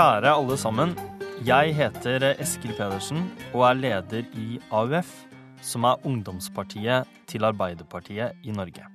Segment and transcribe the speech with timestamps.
[0.00, 0.94] Kjære alle sammen.
[1.44, 3.18] Jeg heter Eskil Pedersen
[3.52, 5.10] og er leder i AUF,
[5.60, 8.86] som er ungdomspartiet til Arbeiderpartiet i Norge.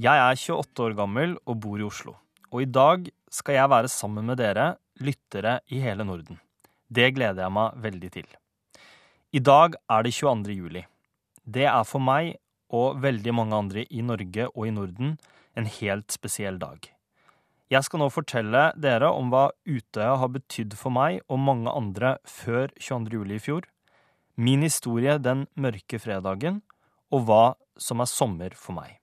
[0.00, 2.14] Jeg er 28 år gammel og bor i Oslo.
[2.48, 6.40] Og i dag skal jeg være sammen med dere, lyttere i hele Norden.
[6.88, 8.32] Det gleder jeg meg veldig til.
[9.36, 10.56] I dag er det 22.
[10.62, 10.86] juli.
[11.44, 12.38] Det er for meg
[12.72, 15.18] og veldig mange andre i Norge og i Norden
[15.52, 16.88] en helt spesiell dag.
[17.72, 22.16] Jeg skal nå fortelle dere om hva Utøya har betydd for meg og mange andre
[22.28, 23.14] før 22.
[23.14, 23.64] juli i fjor,
[24.36, 26.58] min historie den mørke fredagen,
[27.08, 27.44] og hva
[27.80, 28.98] som er sommer for meg.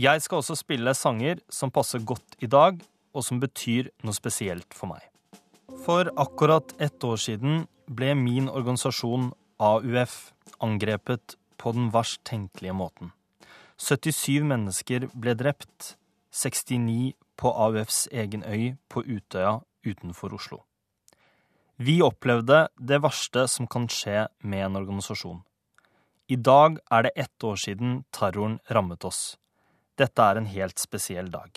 [0.00, 2.80] Jeg skal også spille sanger som passer godt i dag,
[3.12, 5.04] og som betyr noe spesielt for meg.
[5.84, 9.28] For akkurat ett år siden ble min organisasjon
[9.60, 10.32] AUF
[10.64, 13.12] angrepet på den verst tenkelige måten.
[13.76, 15.94] 77 mennesker ble drept,
[16.32, 20.62] 69 på AUFs egen øy på Utøya utenfor Oslo.
[21.76, 25.42] Vi opplevde det verste som kan skje med en organisasjon.
[26.30, 29.36] I dag er det ett år siden terroren rammet oss.
[29.98, 31.50] Dette er en helt spesiell dag.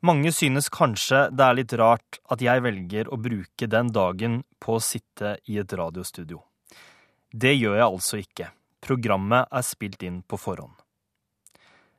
[0.00, 4.76] Mange synes kanskje det er litt rart at jeg velger å bruke den dagen på
[4.76, 6.44] å sitte i et radiostudio.
[7.34, 8.52] Det gjør jeg altså ikke.
[8.84, 10.76] Programmet er spilt inn på forhånd.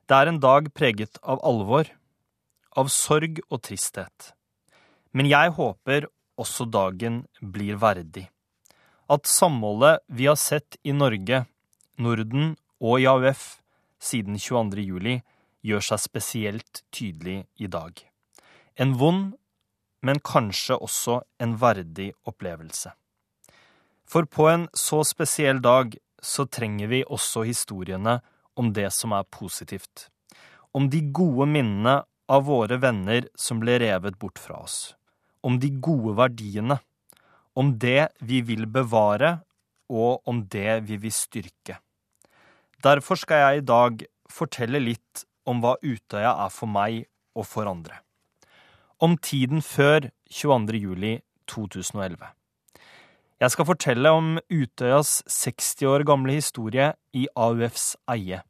[0.08, 1.90] Det er en dag preget av alvor,
[2.78, 4.32] av sorg og tristhet.
[5.12, 6.06] Men jeg håper
[6.40, 8.28] også dagen blir verdig.
[9.10, 11.44] At samholdet vi har sett i Norge,
[11.98, 13.60] Norden og i AUF
[14.00, 14.84] siden 22.
[14.86, 15.18] juli,
[15.60, 17.92] gjør seg spesielt tydelig i dag.
[18.80, 19.34] En vond,
[20.00, 22.94] men kanskje også en verdig opplevelse.
[24.08, 28.20] For på en så spesiell dag så trenger vi også historiene
[28.58, 30.08] om det som er positivt.
[30.72, 34.94] Om de gode minnene av våre venner som ble revet bort fra oss.
[35.42, 36.78] Om de gode verdiene.
[37.58, 39.40] Om det vi vil bevare,
[39.90, 41.80] og om det vi vil styrke.
[42.80, 47.02] Derfor skal jeg i dag fortelle litt om hva Utøya er for meg
[47.34, 47.98] og for andre.
[49.02, 50.78] Om tiden før 22.
[50.78, 51.14] juli
[51.50, 52.22] 2011.
[53.40, 58.42] Jeg skal fortelle om Utøyas 60 år gamle historie i AUFs eie.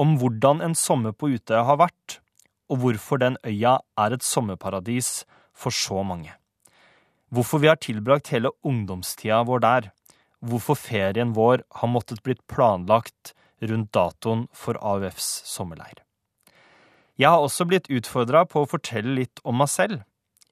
[0.00, 2.20] Om hvordan en sommer på Utøya har vært,
[2.70, 6.32] og hvorfor den øya er et sommerparadis for så mange.
[7.30, 9.90] Hvorfor vi har tilbrakt hele ungdomstida vår der.
[10.40, 16.00] Hvorfor ferien vår har måttet blitt planlagt rundt datoen for AUFs sommerleir.
[17.20, 20.00] Jeg har også blitt utfordra på å fortelle litt om meg selv.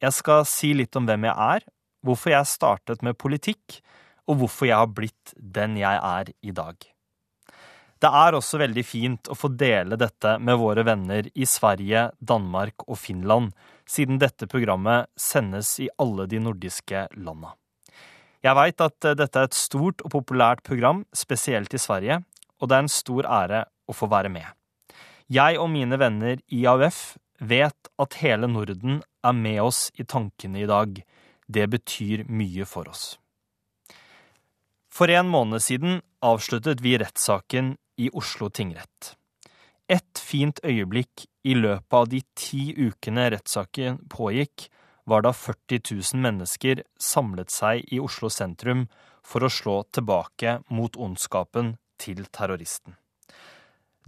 [0.02, 1.64] Jeg skal si litt om hvem jeg er,
[2.04, 3.80] hvorfor jeg startet med politikk,
[4.28, 6.76] og hvorfor jeg har blitt den jeg er i dag.
[7.98, 12.84] Det er også veldig fint å få dele dette med våre venner i Sverige, Danmark
[12.86, 13.50] og Finland,
[13.88, 17.56] siden dette programmet sendes i alle de nordiske landa.
[18.44, 22.20] Jeg veit at dette er et stort og populært program, spesielt i Sverige,
[22.62, 24.46] og det er en stor ære å få være med.
[25.28, 30.62] Jeg og mine venner i AUF vet at hele Norden er med oss i tankene
[30.62, 31.02] i dag.
[31.48, 33.18] Det betyr mye for oss.
[34.88, 39.14] For en måned siden avsluttet vi rettssaken i Oslo tingrett.
[39.88, 44.68] Et fint øyeblikk i løpet av de ti ukene rettssaken pågikk,
[45.08, 48.86] var da 40 000 mennesker samlet seg i Oslo sentrum
[49.24, 52.98] for å slå tilbake mot ondskapen til terroristen.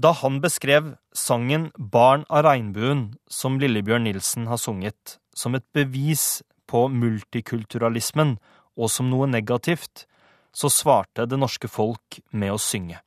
[0.00, 6.42] Da han beskrev sangen Barn av regnbuen, som Lillebjørn Nilsen har sunget, som et bevis
[6.70, 8.38] på multikulturalismen
[8.80, 10.06] og som noe negativt,
[10.56, 13.00] så svarte det norske folk med å synge.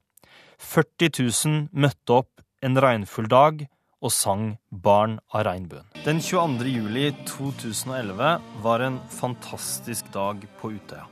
[0.63, 3.65] 40 000 møtte opp en regnfull dag
[4.03, 5.85] og sang Barn av regnbuen.
[6.03, 6.67] Den 22.
[6.71, 8.31] juli 2011
[8.63, 11.05] var en fantastisk dag på Utøya.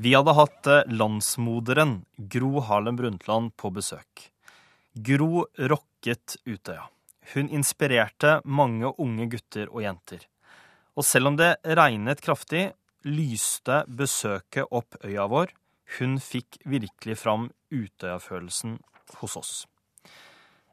[0.00, 2.00] Vi hadde hatt eh, landsmoderen
[2.32, 4.30] Gro Harlem Brundtland på besøk.
[4.94, 6.88] Gro rocket Utøya.
[7.34, 10.24] Hun inspirerte mange unge gutter og jenter.
[10.96, 12.70] Og selv om det regnet kraftig,
[13.06, 15.52] lyste besøket opp øya vår.
[15.98, 18.78] Hun fikk virkelig fram Utøya-følelsen
[19.20, 19.52] hos oss.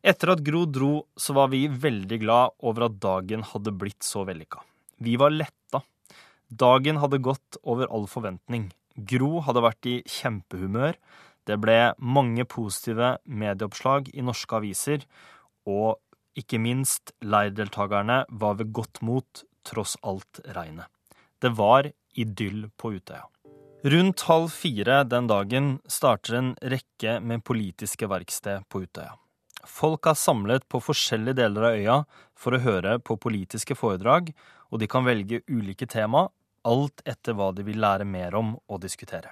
[0.08, 4.24] Etter at Gro dro, så var vi veldig glad over at dagen hadde blitt så
[4.28, 4.62] vellykka.
[5.04, 5.82] Vi var letta.
[6.48, 8.70] Dagen hadde gått over all forventning.
[8.96, 10.96] Gro hadde vært i kjempehumør.
[11.48, 15.04] Det ble mange positive medieoppslag i norske aviser,
[15.68, 16.00] og
[16.38, 20.88] ikke minst leirdeltakerne var ved godt mot tross alt regnet.
[21.42, 23.26] Det var idyll på Utøya.
[23.88, 29.14] Rundt halv fire den dagen starter en rekke med politiske verksted på Utøya.
[29.64, 31.96] Folk er samlet på forskjellige deler av øya
[32.36, 34.34] for å høre på politiske foredrag,
[34.74, 36.26] og de kan velge ulike tema,
[36.68, 39.32] alt etter hva de vil lære mer om og diskutere.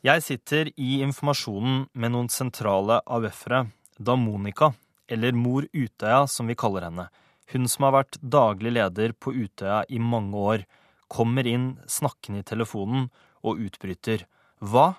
[0.00, 3.66] Jeg sitter i informasjonen med noen sentrale AUF-ere
[3.98, 4.70] da Monica,
[5.04, 7.10] eller Mor Utøya som vi kaller henne,
[7.52, 10.66] hun som har vært daglig leder på Utøya i mange år,
[11.12, 13.10] kommer inn snakkende i telefonen
[13.44, 14.24] og utbryter
[14.64, 14.94] Hva?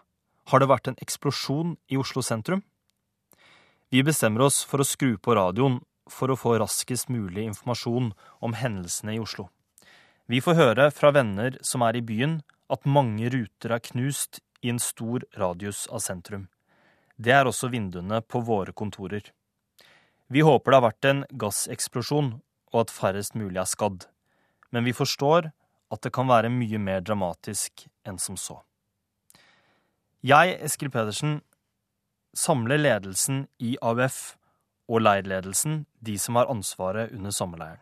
[0.46, 2.62] Har det vært en eksplosjon i Oslo sentrum?
[3.90, 5.80] Vi bestemmer oss for å skru på radioen
[6.12, 8.12] for å få raskest mulig informasjon
[8.46, 9.48] om hendelsene i Oslo.
[10.30, 12.40] Vi får høre fra venner som er i byen,
[12.70, 16.48] at mange ruter er knust i en stor radius av sentrum.
[17.18, 19.30] Det er også vinduene på våre kontorer.
[20.28, 22.32] Vi håper det har vært en gasseksplosjon,
[22.74, 24.08] og at færrest mulig er skadd.
[24.74, 25.52] Men vi forstår
[25.94, 28.60] at det kan være mye mer dramatisk enn som så.
[30.26, 31.40] Jeg, Eskil Pedersen,
[32.36, 34.36] samler ledelsen i AUF
[34.90, 37.82] og leirledelsen, de som har ansvaret under sommerleiren.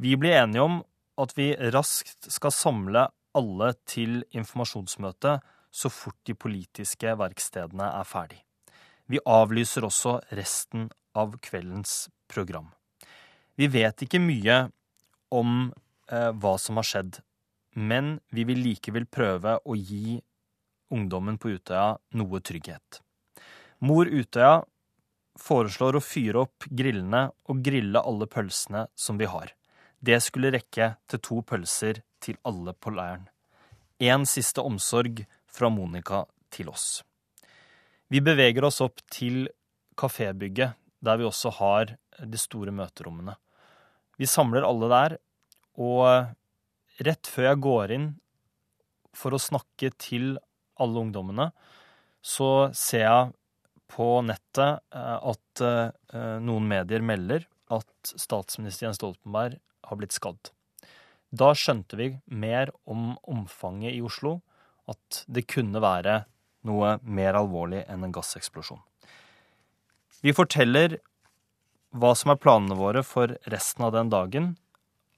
[0.00, 0.78] Vi blir enige om
[1.20, 5.38] at vi raskt skal samle alle til informasjonsmøte
[5.70, 8.40] så fort de politiske verkstedene er ferdig.
[9.10, 12.70] Vi avlyser også resten av kveldens program.
[13.58, 14.62] Vi vet ikke mye
[15.34, 15.70] om
[16.10, 17.20] hva som har skjedd,
[17.78, 20.18] men vi vil likevel prøve å gi
[20.90, 23.00] ungdommen på Utøya noe trygghet.
[23.86, 24.60] Mor Utøya
[25.40, 29.54] foreslår å fyre opp grillene og grille alle pølsene som vi har.
[30.00, 33.28] Det skulle rekke til to pølser til alle på leiren.
[34.00, 37.02] En siste omsorg fra Monica til oss.
[38.10, 39.46] Vi beveger oss opp til
[40.00, 43.36] kafébygget, der vi også har de store møterommene.
[44.18, 45.16] Vi samler alle der,
[45.80, 48.08] og rett før jeg går inn
[49.16, 50.34] for å snakke til
[50.80, 51.50] alle ungdommene,
[52.20, 53.32] så ser jeg
[53.90, 60.52] på nettet eh, at eh, noen medier melder at statsminister Jens Stoltenberg har blitt skadd.
[61.30, 64.40] Da skjønte vi mer om omfanget i Oslo,
[64.90, 66.24] at det kunne være
[66.66, 68.80] noe mer alvorlig enn en gasseksplosjon.
[70.20, 70.98] Vi forteller
[71.96, 74.52] hva som er planene våre for resten av den dagen,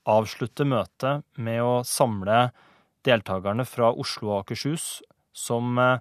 [0.09, 2.51] avslutte møtet med å samle
[3.07, 5.03] deltakerne fra Oslo og Akershus,
[5.33, 5.99] som eh,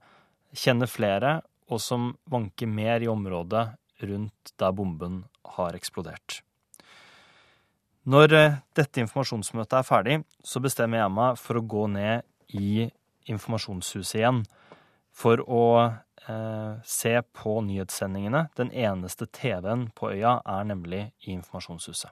[0.54, 1.40] kjenner flere
[1.72, 3.68] og som vanker mer i området
[4.04, 5.24] rundt der bomben
[5.56, 6.42] har eksplodert.
[8.10, 12.26] Når eh, dette informasjonsmøtet er ferdig, så bestemmer jeg meg for å gå ned
[12.58, 12.90] i
[13.30, 14.42] informasjonshuset igjen
[15.14, 18.48] for å eh, se på nyhetssendingene.
[18.58, 22.10] Den eneste TV-en på øya er nemlig i informasjonshuset.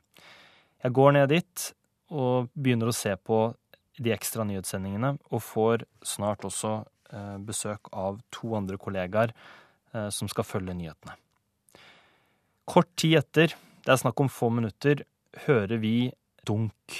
[0.80, 1.66] Jeg går ned dit
[2.10, 3.50] og begynner å se på
[4.00, 6.80] de ekstra nyhetssendingene, og får snart også
[7.10, 11.16] Eh, besøk av to andre kollegaer eh, som skal følge nyhetene.
[12.70, 15.02] Kort tid etter, det er snakk om få minutter,
[15.48, 16.12] hører vi
[16.46, 17.00] dunk.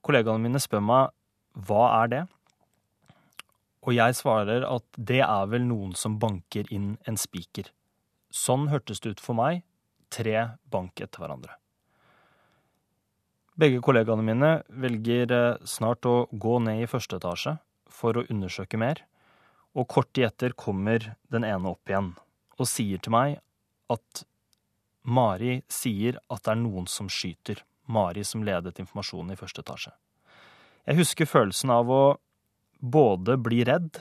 [0.00, 1.12] Kollegaene mine spør meg
[1.68, 2.22] hva er det?
[3.84, 7.68] Og jeg svarer at det er vel noen som banker inn en spiker.
[8.32, 9.66] Sånn hørtes det ut for meg,
[10.08, 11.60] tre bank etter hverandre.
[13.56, 17.56] Begge kollegaene mine velger eh, snart å gå ned i første etasje
[17.88, 19.00] for å undersøke mer
[19.76, 22.14] og kort tid etter kommer den ene opp igjen
[22.56, 23.38] og sier til meg
[23.92, 24.24] at
[25.06, 27.60] Mari sier at det er noen som skyter.
[27.86, 29.92] Mari som ledet informasjonen i første etasje.
[30.86, 32.00] Jeg husker følelsen av å
[32.82, 34.00] både bli redd,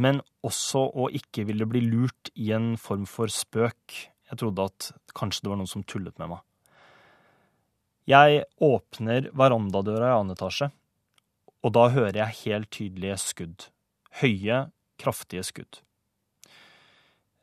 [0.00, 3.98] men også å ikke ville bli lurt i en form for spøk.
[4.30, 6.40] Jeg trodde at kanskje det var noen som tullet med meg.
[8.10, 10.70] Jeg åpner verandadøra i annen etasje,
[11.60, 13.70] og da hører jeg helt tydelige skudd
[14.18, 14.66] høye,
[15.00, 15.80] kraftige skudd.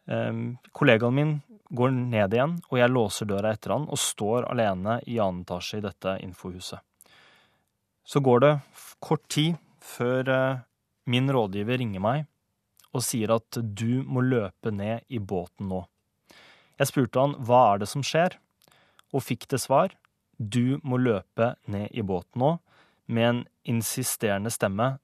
[0.08, 1.34] Um, kollegaen min
[1.76, 5.82] går ned igjen, og jeg låser døra etter han og står alene i annen etasje
[5.82, 6.80] i dette infohuset.
[8.08, 8.54] Så går det
[9.04, 10.64] kort tid før uh,
[11.08, 12.26] min rådgiver ringer meg
[12.96, 15.84] og sier at du må løpe ned i båten nå.
[16.80, 18.38] Jeg spurte han hva er det som skjer,
[19.16, 19.94] og fikk det svar
[20.38, 22.52] du må løpe ned i båten nå,
[23.08, 24.98] med en insisterende stemme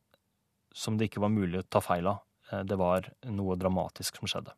[0.74, 2.22] som det ikke var mulig å ta feil av.
[2.52, 4.54] Eh, det var noe dramatisk som skjedde.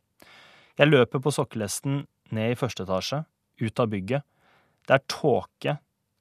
[0.76, 2.04] Jeg løper på sokkelesten
[2.36, 3.24] ned i første etasje,
[3.62, 4.26] ut av bygget.
[4.86, 5.78] Det er tåke,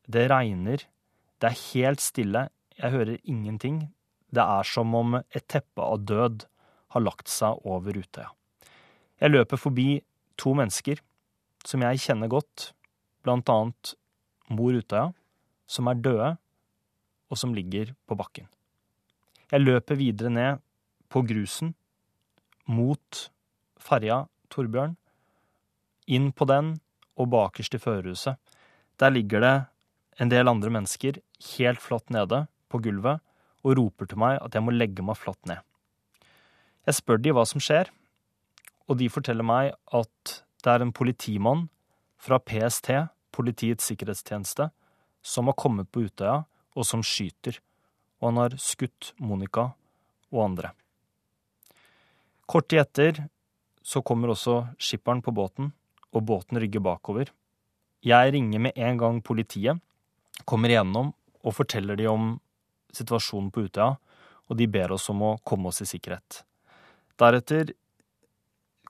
[0.06, 0.84] det regner,
[1.40, 3.88] det er helt stille, jeg hører ingenting.
[4.34, 6.46] Det er som om et teppe av død
[6.94, 8.30] har lagt seg over Utøya.
[9.22, 9.88] Jeg løper forbi
[10.40, 11.00] to mennesker
[11.64, 12.72] som jeg kjenner godt,
[13.24, 13.94] blant annet
[14.52, 15.12] mor Utøya,
[15.66, 16.34] som er døde,
[17.30, 18.48] og som ligger på bakken.
[19.50, 20.62] Jeg løper videre ned
[21.12, 21.74] på grusen,
[22.66, 23.26] mot
[23.80, 24.96] ferja Torbjørn,
[26.08, 26.74] inn på den
[27.20, 28.36] og bakerst i førerhuset.
[29.00, 29.54] Der ligger det
[30.20, 31.20] en del andre mennesker
[31.56, 33.22] helt flatt nede på gulvet
[33.64, 35.60] og roper til meg at jeg må legge meg flatt ned.
[36.84, 37.88] Jeg spør de hva som skjer,
[38.88, 40.34] og de forteller meg at
[40.64, 41.68] det er en politimann
[42.20, 42.90] fra PST,
[43.34, 44.68] Politiets sikkerhetstjeneste,
[45.24, 47.58] som har kommet på Utøya, og som skyter,
[48.20, 49.72] og han har skutt Monica
[50.32, 50.70] og andre.
[52.46, 53.24] Kort tid etter
[53.84, 55.72] så kommer også skipperen på båten,
[56.14, 57.30] og båten rygger bakover.
[58.04, 59.80] Jeg ringer med en gang politiet,
[60.44, 61.12] kommer igjennom
[61.44, 62.34] og forteller de om
[62.94, 63.94] situasjonen på Utøya,
[64.48, 66.42] og de ber oss om å komme oss i sikkerhet.
[67.20, 67.72] Deretter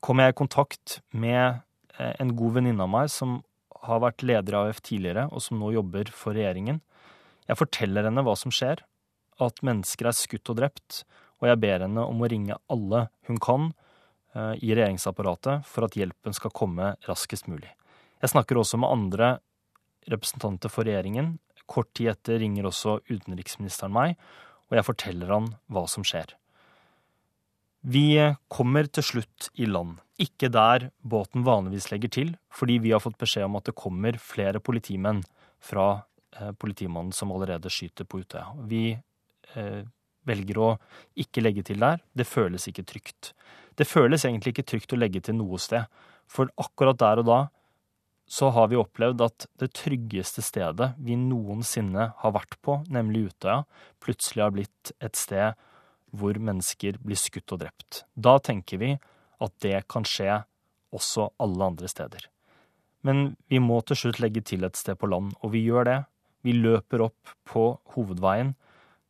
[0.03, 1.61] kommer jeg i kontakt med
[1.99, 3.39] eh, en god venninne av meg som
[3.85, 6.81] har vært leder av AUF tidligere, og som nå jobber for regjeringen.
[7.49, 8.83] Jeg forteller henne hva som skjer,
[9.43, 11.03] at mennesker er skutt og drept,
[11.43, 13.73] og jeg ber henne om å ringe alle hun kan
[14.35, 17.73] eh, i regjeringsapparatet for at hjelpen skal komme raskest mulig.
[18.23, 19.33] Jeg snakker også med andre
[20.09, 21.35] representanter for regjeringen.
[21.69, 24.17] Kort tid etter ringer også utenriksministeren meg,
[24.71, 26.33] og jeg forteller han hva som skjer.
[27.85, 28.17] Vi
[28.49, 29.99] kommer til slutt i land.
[30.23, 34.19] Ikke der båten vanligvis legger til, fordi vi har fått beskjed om at det kommer
[34.23, 35.25] flere politimenn
[35.65, 36.05] fra
[36.39, 38.53] eh, politimannen som allerede skyter på Utøya.
[38.71, 39.83] Vi eh,
[40.29, 40.71] velger å
[41.19, 41.99] ikke legge til der.
[42.15, 43.33] Det føles ikke trygt.
[43.75, 45.91] Det føles egentlig ikke trygt å legge til noe sted,
[46.31, 47.41] for akkurat der og da
[48.27, 53.65] så har vi opplevd at det tryggeste stedet vi noensinne har vært på, nemlig Utøya,
[54.01, 55.59] plutselig har blitt et sted
[56.15, 58.05] hvor mennesker blir skutt og drept.
[58.15, 58.95] Da tenker vi
[59.45, 60.43] at det kan skje
[60.95, 62.29] også alle andre steder.
[63.05, 65.99] Men vi må til slutt legge til et sted på land, og vi gjør det.
[66.45, 68.55] Vi løper opp på hovedveien.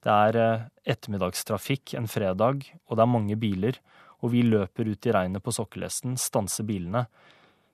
[0.04, 0.64] Det er eh,
[0.94, 3.78] ettermiddagstrafikk en fredag, og det er mange biler.
[4.22, 7.06] Og vi løper ut i regnet på Sokkelesten, stanser bilene.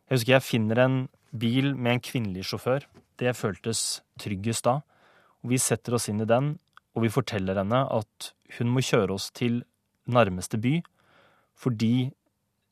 [0.08, 1.00] Jeg husker jeg finner en
[1.30, 2.86] bil med en kvinnelig sjåfør.
[3.20, 4.80] Det føltes tryggest da.
[5.40, 6.54] Og vi setter oss inn i den,
[6.96, 9.62] og vi forteller henne at hun må kjøre oss til
[10.10, 10.80] nærmeste by,
[11.54, 12.10] fordi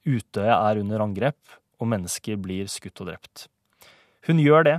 [0.08, 1.38] Utøya er under angrep,
[1.78, 3.46] og mennesker blir skutt og drept.
[4.26, 4.76] Hun gjør det,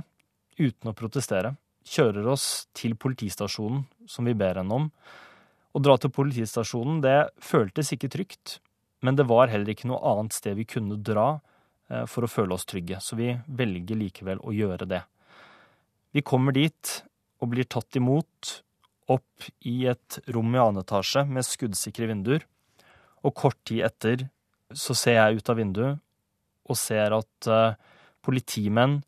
[0.58, 1.54] uten å protestere,
[1.86, 4.90] kjører oss til politistasjonen, som vi ber henne om.
[5.70, 8.58] Å dra til politistasjonen, det føltes ikke trygt,
[9.06, 11.38] men det var heller ikke noe annet sted vi kunne dra
[11.90, 15.02] Eh, for å føle oss trygge, så vi velger likevel å gjøre det.
[16.14, 17.00] Vi kommer dit
[17.40, 18.60] og blir tatt imot
[19.10, 22.46] opp i et rom i annen etasje med skuddsikre vinduer,
[23.26, 24.28] og kort tid etter
[24.72, 26.00] så ser jeg ut av vinduet
[26.70, 27.78] og ser at uh,
[28.22, 29.00] politimenn,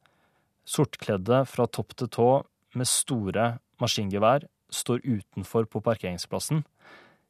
[0.62, 2.30] sortkledde fra topp til tå
[2.78, 3.46] med store
[3.82, 6.62] maskingevær, står utenfor på parkeringsplassen.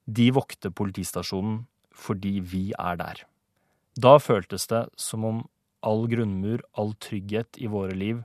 [0.07, 1.63] De vokter politistasjonen
[1.93, 3.25] fordi vi er der.
[3.97, 5.43] Da føltes det som om
[5.85, 8.23] all grunnmur, all trygghet i våre liv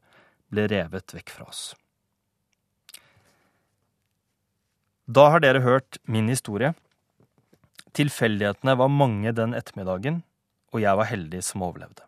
[0.54, 1.64] ble revet vekk fra oss.
[5.08, 6.74] Da har dere hørt min historie.
[7.96, 10.24] Tilfeldighetene var mange den ettermiddagen,
[10.74, 12.04] og jeg var heldig som overlevde.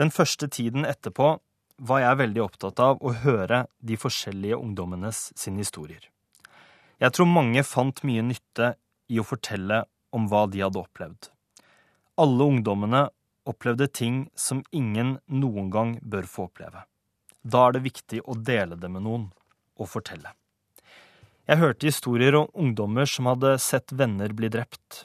[0.00, 1.36] Den første tiden etterpå
[1.80, 6.02] var jeg veldig opptatt av å høre de forskjellige ungdommenes sine historier.
[7.00, 8.74] Jeg tror mange fant mye nytte
[9.08, 11.30] i å fortelle om hva de hadde opplevd.
[12.20, 13.06] Alle ungdommene
[13.48, 16.84] opplevde ting som ingen noen gang bør få oppleve.
[17.40, 19.30] Da er det viktig å dele det med noen
[19.80, 20.34] og fortelle.
[21.50, 25.00] Jeg hørte historier om ungdommer som hadde sett venner bli drept,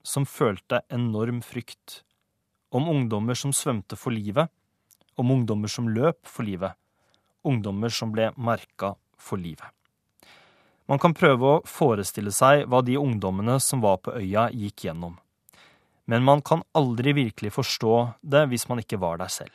[0.00, 1.98] som følte enorm frykt,
[2.72, 4.48] om ungdommer som svømte for livet,
[5.20, 6.72] om ungdommer som løp for livet,
[7.44, 9.68] ungdommer som ble merka for livet.
[10.88, 15.20] Man kan prøve å forestille seg hva de ungdommene som var på øya, gikk gjennom.
[16.08, 19.52] Men man kan aldri virkelig forstå det hvis man ikke var der selv.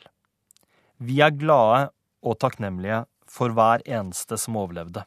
[1.02, 1.90] Vi er glade
[2.22, 5.02] og takknemlige for hver eneste som overlevde,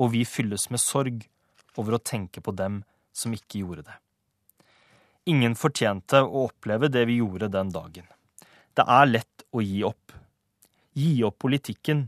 [0.00, 1.26] og vi fylles med sorg
[1.78, 2.80] over å tenke på dem
[3.12, 3.96] som ikke gjorde det.
[5.30, 8.06] Ingen fortjente å oppleve det vi gjorde den dagen.
[8.74, 10.14] Det er lett å gi opp.
[10.96, 12.06] Gi opp politikken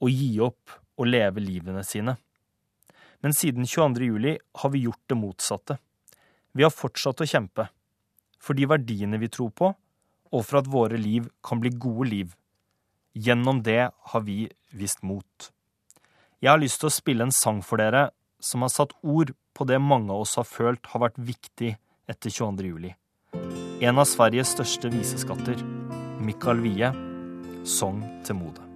[0.00, 2.16] og gi opp å leve livene sine.
[3.20, 4.08] Men siden 22.
[4.08, 5.78] juli har vi gjort det motsatte.
[6.52, 7.68] Vi har fortsatt å kjempe
[8.40, 9.70] for de verdiene vi tror på,
[10.34, 12.34] og for at våre liv kan bli gode liv.
[13.14, 15.50] Gjennom det har vi vist mot.
[16.44, 18.10] Jeg har lyst til å spille en sang for dere
[18.44, 21.70] som har satt ord på det mange av oss har følt har vært viktig
[22.04, 22.66] etter 22.
[22.68, 22.90] juli.
[23.80, 25.56] En av Sveriges største viseskatter,
[26.20, 26.90] Mikael Wie,
[27.64, 28.68] sang til mode'.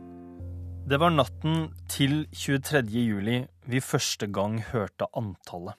[0.88, 2.88] Det var natten til 23.
[3.04, 3.36] juli
[3.68, 5.76] vi første gang hørte antallet.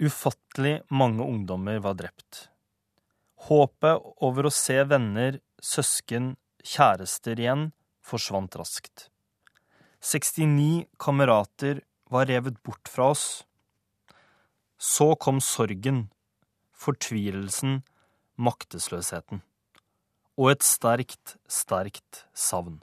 [0.00, 2.48] Ufattelig mange ungdommer var drept.
[3.52, 9.10] Håpet over å se venner, søsken, kjærester igjen forsvant raskt.
[10.00, 13.44] 69 kamerater var revet bort fra oss.
[14.78, 16.08] Så kom sorgen,
[16.72, 17.82] fortvilelsen,
[18.40, 19.42] maktesløsheten.
[20.40, 22.80] Og et sterkt, sterkt savn.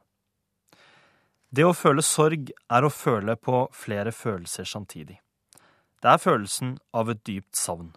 [1.49, 5.17] Det å føle sorg er å føle på flere følelser samtidig.
[6.03, 7.95] Det er følelsen av et dypt savn.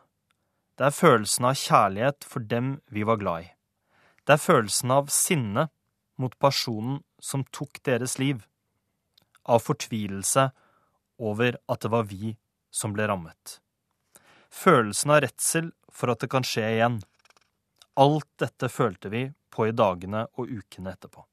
[0.80, 3.50] Det er følelsen av kjærlighet for dem vi var glad i.
[4.24, 5.66] Det er følelsen av sinne
[6.16, 8.46] mot personen som tok deres liv.
[9.50, 10.50] Av fortvilelse
[11.20, 12.36] over at det var vi
[12.70, 13.58] som ble rammet.
[14.50, 17.00] Følelsen av redsel for at det kan skje igjen.
[18.00, 21.24] Alt dette følte vi på i dagene og ukene etterpå.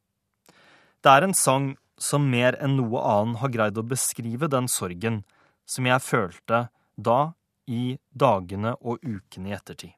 [1.01, 5.21] Det er en sang som mer enn noe annen har greid å beskrive den sorgen
[5.67, 7.19] som jeg følte da
[7.67, 9.93] i dagene og ukene i ettertid.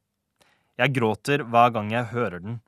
[0.79, 2.59] Jeg gråter hver gang jeg hører den.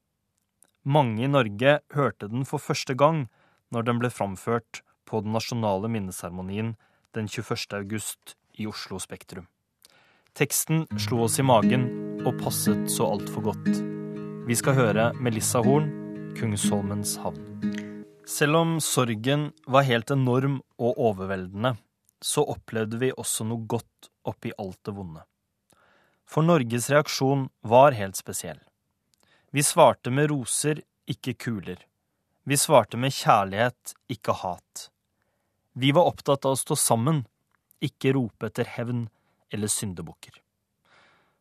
[0.83, 3.27] Mange i Norge hørte den for første gang
[3.71, 4.81] når den ble framført
[5.11, 6.75] på den nasjonale minneseremonien
[7.15, 7.73] den 21.
[7.75, 9.49] august i Oslo Spektrum.
[10.33, 11.89] Teksten slo oss i magen
[12.23, 13.81] og passet så altfor godt.
[14.47, 15.89] Vi skal høre Melissa Horn,
[16.35, 17.51] 'Kungsholmens havn'.
[18.25, 21.75] Selv om sorgen var helt enorm og overveldende,
[22.23, 25.25] så opplevde vi også noe godt oppi alt det vonde.
[26.23, 28.61] For Norges reaksjon var helt spesiell.
[29.51, 30.79] Vi svarte med roser,
[31.11, 31.81] ikke kuler.
[32.47, 34.90] Vi svarte med kjærlighet, ikke hat.
[35.73, 37.23] Vi var opptatt av å stå sammen,
[37.79, 39.05] ikke rope etter hevn
[39.51, 40.35] eller syndebukker.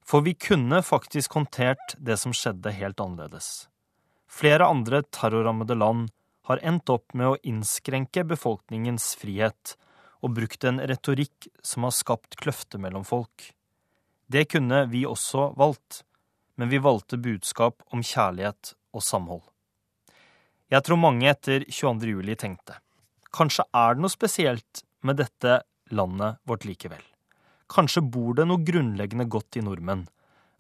[0.06, 3.68] For vi kunne faktisk håndtert det som skjedde, helt annerledes.
[4.30, 6.10] Flere andre terrorrammede land
[6.46, 9.74] har endt opp med å innskrenke befolkningens frihet
[10.22, 13.50] og brukt en retorikk som har skapt kløfter mellom folk.
[14.30, 16.04] Det kunne vi også valgt,
[16.54, 19.42] men vi valgte budskap om kjærlighet og samhold.
[20.70, 22.14] Jeg tror mange etter 22.
[22.14, 22.78] juli tenkte
[23.34, 25.60] kanskje er det noe spesielt med dette
[25.94, 27.02] landet vårt likevel.
[27.70, 30.08] Kanskje bor det noe grunnleggende godt i nordmenn,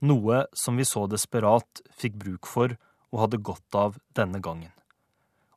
[0.06, 2.76] noe som vi så desperat fikk bruk for
[3.10, 4.72] og hadde godt av denne gangen.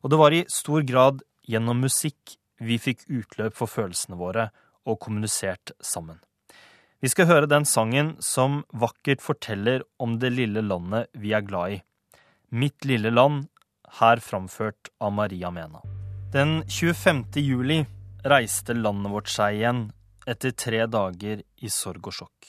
[0.02, 4.50] Og det var i stor grad gjennom musikk vi fikk utløp for følelsene våre
[4.84, 6.20] og kommunisert sammen.
[7.00, 11.76] Vi skal høre den sangen som vakkert forteller om det lille landet vi er glad
[11.76, 11.82] i.
[12.48, 13.48] Mitt lille land,
[14.00, 15.93] her framført av Maria Mena.
[16.34, 17.24] Den 25.
[17.34, 17.86] juli
[18.24, 19.82] reiste landet vårt seg igjen
[20.26, 22.48] etter tre dager i sorg og sjokk.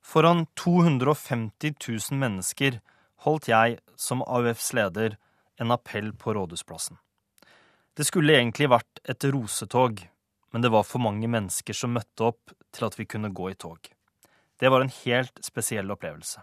[0.00, 2.78] Foran 250 000 mennesker
[3.26, 5.18] holdt jeg som AUFs leder
[5.60, 6.96] en appell på Rådhusplassen.
[7.92, 10.00] Det skulle egentlig vært et rosetog,
[10.48, 13.58] men det var for mange mennesker som møtte opp til at vi kunne gå i
[13.66, 13.90] tog.
[14.56, 16.40] Det var en helt spesiell opplevelse.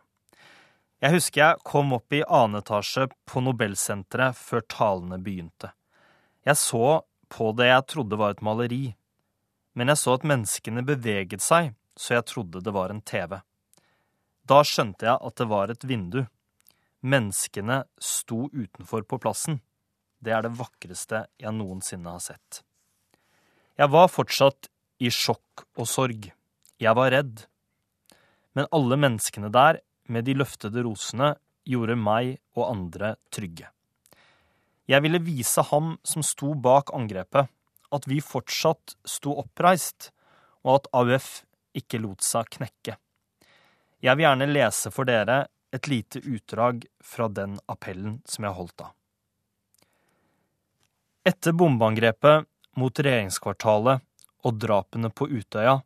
[1.02, 5.74] Jeg husker jeg kom opp i annen etasje på Nobelsenteret før talene begynte.
[6.46, 8.84] Jeg så på det jeg trodde var et maleri,
[9.76, 13.40] men jeg så at menneskene beveget seg, så jeg trodde det var en TV.
[14.46, 16.22] Da skjønte jeg at det var et vindu.
[17.06, 19.60] Menneskene sto utenfor på plassen.
[20.22, 22.62] Det er det vakreste jeg noensinne har sett.
[23.76, 24.70] Jeg var fortsatt
[25.04, 26.30] i sjokk og sorg.
[26.80, 27.44] Jeg var redd.
[28.56, 31.34] Men alle menneskene der, med de løftede rosene,
[31.66, 33.75] gjorde meg og andre trygge.
[34.86, 37.50] Jeg ville vise ham som sto bak angrepet,
[37.92, 40.12] at vi fortsatt sto oppreist,
[40.66, 41.30] og at AUF
[41.78, 42.98] ikke lot seg knekke.
[44.06, 48.78] Jeg vil gjerne lese for dere et lite utdrag fra den appellen som jeg holdt
[48.82, 48.92] da.
[51.26, 52.46] Etter bombeangrepet
[52.78, 54.04] mot regjeringskvartalet
[54.46, 55.80] og drapene på Utøya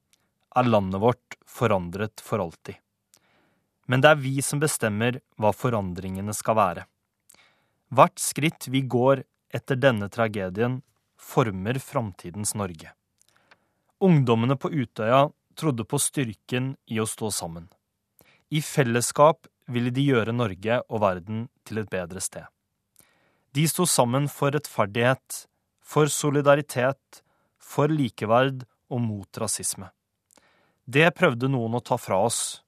[0.59, 2.75] er landet vårt forandret for alltid.
[3.88, 6.83] Men det er vi som bestemmer hva forandringene skal være.
[7.89, 9.23] Hvert skritt vi går
[9.54, 10.82] etter denne tragedien,
[11.17, 12.93] former framtidens Norge.
[13.99, 15.28] Ungdommene på Utøya
[15.60, 17.65] trodde på styrken i å stå sammen.
[18.49, 22.45] I fellesskap ville de gjøre Norge og verden til et bedre sted.
[23.54, 25.45] De sto sammen for rettferdighet,
[25.82, 27.23] for solidaritet,
[27.58, 29.89] for likeverd og mot rasisme.
[30.86, 32.62] Det prøvde noen å ta fra oss,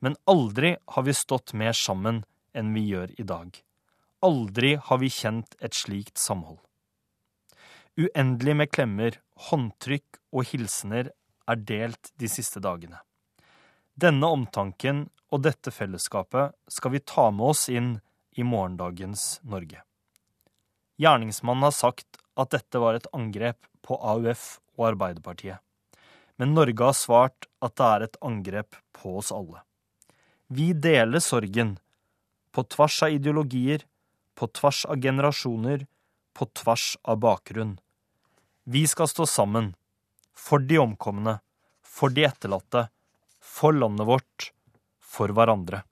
[0.00, 2.24] men aldri har vi stått mer sammen
[2.56, 3.52] enn vi gjør i dag.
[4.26, 6.58] Aldri har vi kjent et slikt samhold.
[7.96, 11.12] Uendelig med klemmer, håndtrykk og hilsener
[11.46, 12.98] er delt de siste dagene.
[13.94, 17.94] Denne omtanken og dette fellesskapet skal vi ta med oss inn
[18.36, 19.80] i morgendagens Norge.
[21.00, 25.62] Gjerningsmannen har sagt at dette var et angrep på AUF og Arbeiderpartiet.
[26.36, 29.62] Men Norge har svart at det er et angrep på oss alle.
[30.52, 31.76] Vi deler sorgen,
[32.52, 33.84] på tvers av ideologier,
[34.36, 35.86] på tvers av generasjoner,
[36.36, 37.78] på tvers av bakgrunn.
[38.68, 39.74] Vi skal stå sammen.
[40.36, 41.38] For de omkomne.
[41.82, 42.88] For de etterlatte.
[43.40, 44.50] For landet vårt.
[45.00, 45.82] For hverandre.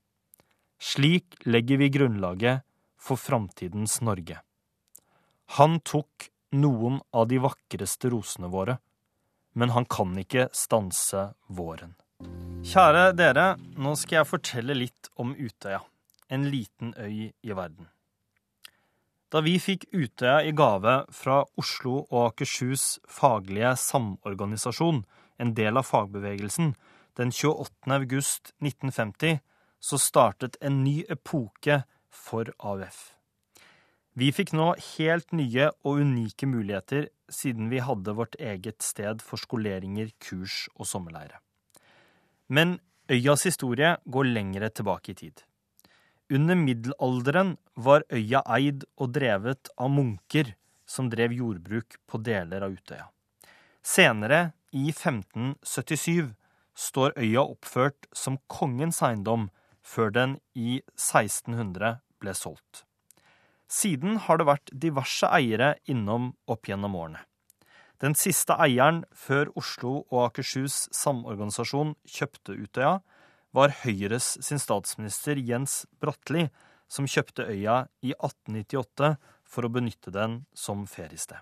[0.78, 2.66] Slik legger vi grunnlaget
[3.00, 4.40] for framtidens Norge.
[5.57, 8.78] Han tok noen av de vakreste rosene våre,
[9.54, 11.94] men han kan ikke stanse våren.
[12.64, 15.83] Kjære dere, nå skal jeg fortelle litt om Utøya,
[16.33, 17.88] en liten øy i verden.
[19.35, 25.01] Da vi fikk Utøya i gave fra Oslo og Akershus faglige samorganisasjon,
[25.42, 26.68] en del av fagbevegelsen,
[27.18, 27.97] den 28.
[27.97, 29.40] august 1950,
[29.83, 31.81] så startet en ny epoke
[32.14, 33.01] for AUF.
[34.14, 39.42] Vi fikk nå helt nye og unike muligheter siden vi hadde vårt eget sted for
[39.42, 41.42] skoleringer, kurs og sommerleire.
[42.47, 42.79] Men
[43.11, 45.42] øyas historie går lengre tilbake i tid.
[46.35, 50.55] Under middelalderen var øya eid og drevet av munker
[50.88, 53.07] som drev jordbruk på deler av Utøya.
[53.85, 56.33] Senere, i 1577,
[56.75, 59.47] står øya oppført som kongens eiendom
[59.85, 62.83] før den i 1600 ble solgt.
[63.70, 67.23] Siden har det vært diverse eiere innom opp gjennom årene.
[68.03, 72.99] Den siste eieren før Oslo og Akershus samorganisasjon kjøpte Utøya,
[73.54, 76.48] var Høyres sin statsminister Jens Bratli,
[76.90, 79.14] som kjøpte øya i 1898
[79.46, 81.38] for å benytte den som feriested.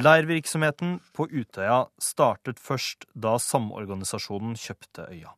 [0.00, 5.34] Leirvirksomheten på Utøya startet først da samorganisasjonen kjøpte øya.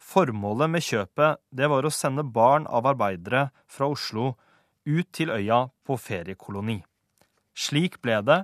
[0.00, 4.32] Formålet med kjøpet det var å sende barn av arbeidere fra Oslo
[4.88, 6.78] ut til øya på feriekoloni.
[7.52, 8.40] Slik ble det,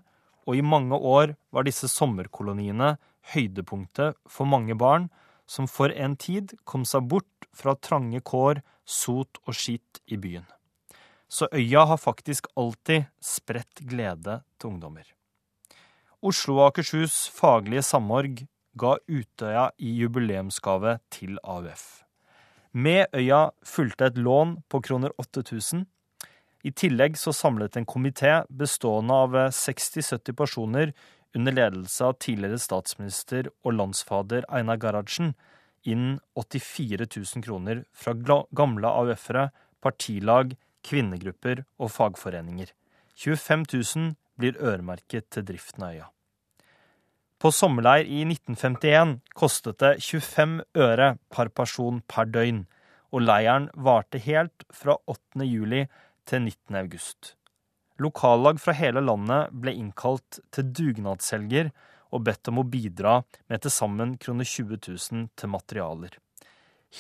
[0.47, 2.97] og i mange år var disse sommerkoloniene
[3.33, 5.09] høydepunktet for mange barn
[5.47, 10.47] som for en tid kom seg bort fra trange kår, sot og skitt i byen.
[11.29, 15.07] Så øya har faktisk alltid spredt glede til ungdommer.
[16.23, 18.47] Oslo og Akershus faglige samorg
[18.79, 22.05] ga Utøya i jubileumsgave til AUF.
[22.73, 25.87] Med øya fulgte et lån på kroner 8000.
[26.65, 30.93] I tillegg så samlet en komité bestående av 60-70 personer
[31.37, 35.35] under ledelse av tidligere statsminister og landsfader Einar Gerhardsen
[35.87, 39.51] inn 84 000 kroner fra gamle AUF-ere,
[39.85, 42.73] partilag, kvinnegrupper og fagforeninger.
[43.17, 46.09] 25 000 blir øremerket til driften av øya.
[47.37, 52.65] På sommerleir i 1951 kostet det 25 øre per person per døgn,
[53.13, 55.45] og leiren varte helt fra 8.
[55.45, 55.85] juli
[56.27, 56.77] til 19.
[56.81, 57.36] august.
[58.03, 61.71] Lokallag fra hele landet ble innkalt til dugnadshelger
[62.13, 66.13] og bedt om å bidra med til sammen kroner 20 000 til materialer.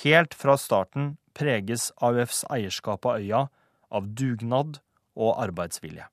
[0.03, 3.47] Helt fra starten preges AUFs eierskap av øya
[3.93, 4.81] av dugnad
[5.17, 6.09] og arbeidsvilje.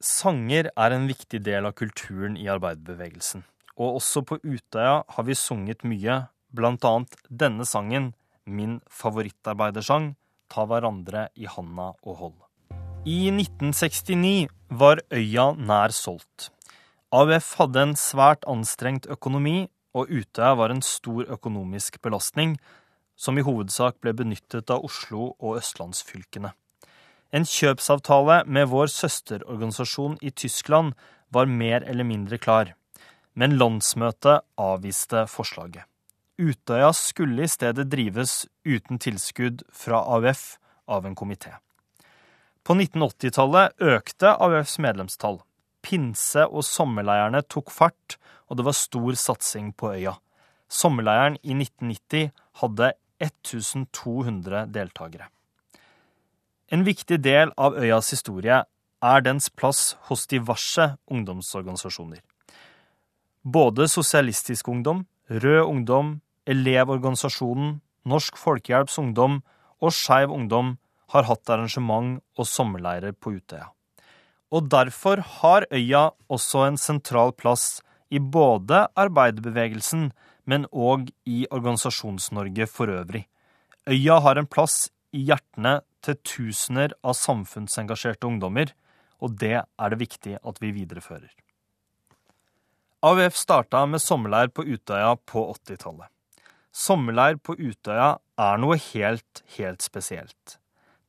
[0.00, 3.42] Sanger er en viktig del av kulturen i arbeiderbevegelsen.
[3.76, 6.22] Og også på Utøya har vi sunget mye,
[6.56, 8.12] blant annet denne sangen,
[8.44, 10.14] min favorittarbeidersang,
[10.50, 12.38] Ta hverandre i handa og hold.
[13.06, 16.50] I 1969 var øya nær solgt.
[17.10, 22.58] AUF hadde en svært anstrengt økonomi, og Utøya var en stor økonomisk belastning,
[23.16, 26.52] som i hovedsak ble benyttet av Oslo og østlandsfylkene.
[27.32, 30.92] En kjøpsavtale med vår søsterorganisasjon i Tyskland
[31.32, 32.74] var mer eller mindre klar,
[33.32, 35.88] men landsmøtet avviste forslaget.
[36.36, 41.56] Utøya skulle i stedet drives uten tilskudd fra AUF av en komité.
[42.64, 45.40] På 1980-tallet økte AUFs medlemstall.
[45.80, 48.18] Pinse- og sommerleirene tok fart,
[48.48, 50.18] og det var stor satsing på øya.
[50.68, 55.30] Sommerleiren i 1990 hadde 1200 deltakere.
[56.70, 58.60] En viktig del av øyas historie
[59.00, 62.20] er dens plass hos diverse ungdomsorganisasjoner.
[63.42, 69.40] Både Sosialistisk Ungdom, Rød Ungdom, Elevorganisasjonen, Norsk Folkehjelps Ungdom
[69.80, 70.76] og Skeiv Ungdom
[71.12, 73.70] har hatt arrangement og sommerleirer på Utøya.
[74.50, 80.10] Og derfor har øya også en sentral plass i både arbeiderbevegelsen,
[80.46, 83.26] men òg i Organisasjons-Norge for øvrig.
[83.86, 88.72] Øya har en plass i hjertene til tusener av samfunnsengasjerte ungdommer,
[89.20, 91.30] og det er det viktig at vi viderefører.
[93.00, 96.08] AUF starta med sommerleir på Utøya på 80-tallet.
[96.70, 100.58] Sommerleir på Utøya er noe helt, helt spesielt.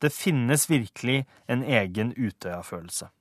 [0.02, 3.12] Det finnes virkelig en egen Utøya-følelse.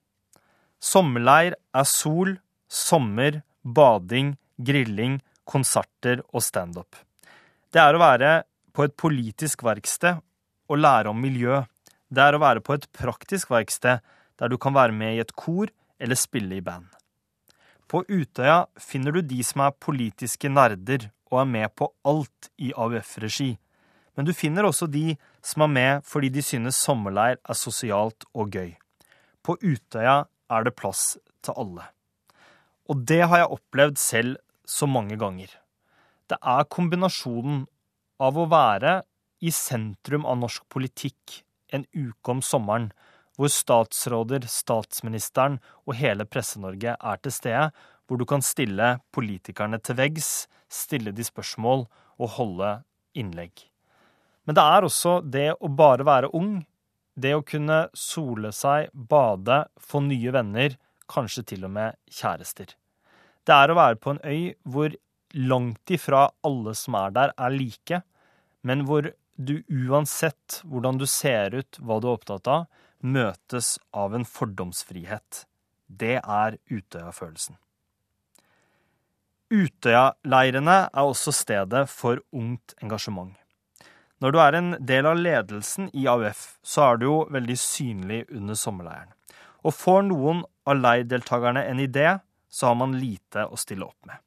[0.81, 6.97] Sommerleir er sol, sommer, bading, grilling, konserter og standup.
[7.71, 8.31] Det er å være
[8.73, 10.23] på et politisk verksted
[10.71, 11.61] og lære om miljø.
[12.09, 14.01] Det er å være på et praktisk verksted
[14.41, 15.69] der du kan være med i et kor
[16.01, 16.87] eller spille i band.
[17.91, 22.71] På Utøya finner du de som er politiske nerder og er med på alt i
[22.71, 23.53] AUF-regi.
[24.15, 28.51] Men du finner også de som er med fordi de synes sommerleir er sosialt og
[28.53, 28.73] gøy.
[29.41, 31.87] På Utøya er det plass til alle.
[32.91, 35.47] Og det har jeg opplevd selv så mange ganger.
[36.27, 37.63] Det er kombinasjonen
[38.21, 38.99] av å være
[39.41, 41.41] i sentrum av norsk politikk
[41.73, 42.91] en uke om sommeren,
[43.39, 47.71] hvor statsråder, statsministeren og hele Presse-Norge er til stede,
[48.05, 50.31] hvor du kan stille politikerne til veggs,
[50.69, 51.87] stille de spørsmål
[52.19, 52.73] og holde
[53.17, 53.70] innlegg.
[54.45, 56.61] Men det er også det å bare være ung,
[57.15, 60.77] det å kunne sole seg, bade, få nye venner,
[61.11, 62.73] kanskje til og med kjærester.
[63.45, 64.95] Det er å være på en øy hvor
[65.33, 68.01] langt ifra alle som er der, er like,
[68.67, 72.67] men hvor du uansett hvordan du ser ut, hva du er opptatt av,
[73.01, 75.45] møtes av en fordomsfrihet.
[75.87, 77.57] Det er Utøya-følelsen.
[79.51, 83.33] Utøya-leirene er også stedet for ungt engasjement.
[84.21, 88.19] Når du er en del av ledelsen i AUF, så er du jo veldig synlig
[88.29, 89.09] under sommerleiren.
[89.65, 94.21] Og får noen av leirdeltakerne en idé, så har man lite å stille opp med.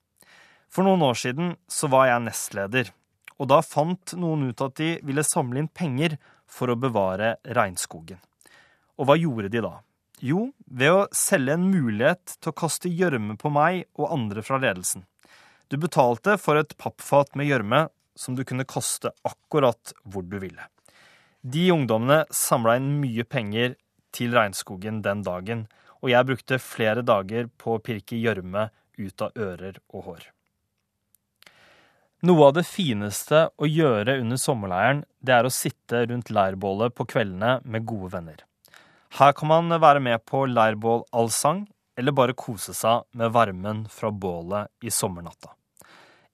[0.66, 2.90] For noen år siden så var jeg nestleder,
[3.38, 6.18] og da fant noen ut at de ville samle inn penger
[6.50, 8.18] for å bevare regnskogen.
[8.98, 9.76] Og hva gjorde de da?
[10.24, 14.58] Jo, ved å selge en mulighet til å kaste gjørme på meg og andre fra
[14.62, 15.06] ledelsen.
[15.70, 20.68] Du betalte for et pappfat med gjørme som du kunne kaste akkurat hvor du ville.
[21.40, 23.74] De ungdommene samla inn mye penger
[24.14, 25.66] til regnskogen den dagen,
[26.00, 30.24] og jeg brukte flere dager på å pirke gjørme ut av ører og hår.
[32.24, 37.04] Noe av det fineste å gjøre under sommerleiren, det er å sitte rundt leirbålet på
[37.10, 38.38] kveldene med gode venner.
[39.18, 41.66] Her kan man være med på leirbålallsang,
[42.00, 45.52] eller bare kose seg med varmen fra bålet i sommernatta.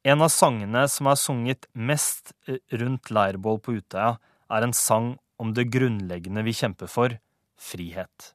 [0.02, 2.32] En av sangene som er sunget mest
[2.72, 4.14] rundt leirbål på Utøya,
[4.50, 5.10] er en sang
[5.40, 7.16] om det grunnleggende vi kjemper for
[7.60, 8.32] frihet.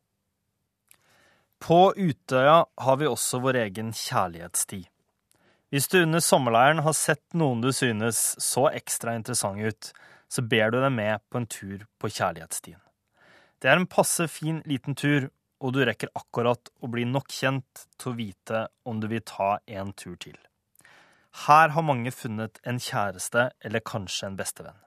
[1.58, 4.86] På Utøya har vi også vår egen kjærlighetstid.
[5.74, 9.90] Hvis du under sommerleiren har sett noen du synes så ekstra interessant ut,
[10.30, 12.82] så ber du dem med på en tur på kjærlighetsstien.
[13.58, 17.88] Det er en passe fin liten tur, og du rekker akkurat å bli nok kjent
[17.98, 20.38] til å vite om du vil ta en tur til.
[21.44, 24.78] Her har mange funnet en kjæreste eller kanskje en bestevenn.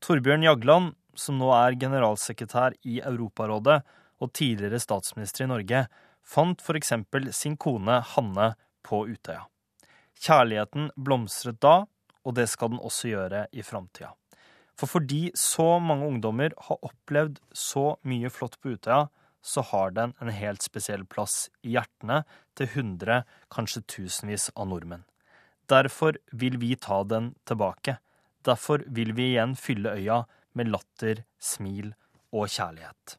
[0.00, 3.82] Torbjørn Jagland, som nå er generalsekretær i Europarådet
[4.22, 5.82] og tidligere statsminister i Norge,
[6.24, 8.52] fant for eksempel sin kone Hanne
[8.86, 9.44] på Utøya.
[10.18, 11.82] Kjærligheten blomstret da,
[12.24, 14.14] og det skal den også gjøre i framtida.
[14.78, 19.08] For fordi så mange ungdommer har opplevd så mye flott på Utøya,
[19.42, 22.22] så har den en helt spesiell plass i hjertene
[22.58, 25.06] til hundre, kanskje tusenvis av nordmenn.
[25.68, 27.98] Derfor vil vi ta den tilbake.
[28.44, 30.22] Derfor vil vi igjen fylle øya
[30.56, 31.92] med latter, smil
[32.32, 33.18] og kjærlighet.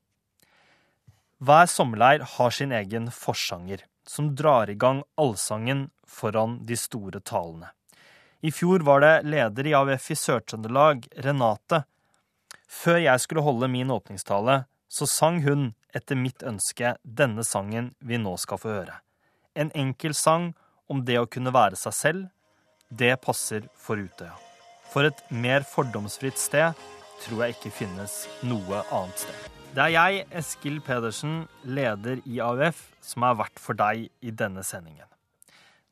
[1.40, 7.70] Hver sommerleir har sin egen forsanger som drar i gang allsangen foran de store talene.
[8.42, 11.84] I fjor var det leder i AUF i Sør-Trøndelag, Renate.
[12.68, 18.18] Før jeg skulle holde min åpningstale, så sang hun etter mitt ønske denne sangen vi
[18.18, 19.00] nå skal få høre.
[19.56, 20.54] En enkel sang
[20.90, 22.28] om det å kunne være seg selv.
[22.90, 24.34] Det passer for Utøya.
[24.90, 26.74] For et mer fordomsfritt sted
[27.22, 29.48] tror jeg ikke finnes noe annet sted.
[29.76, 34.64] Det er jeg, Eskil Pedersen, leder i AUF, som er vert for deg i denne
[34.66, 35.06] sendingen.